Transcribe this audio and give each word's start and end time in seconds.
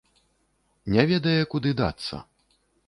Не 0.95 1.03
ведае, 1.11 1.37
куды 1.53 1.77
дацца. 1.85 2.25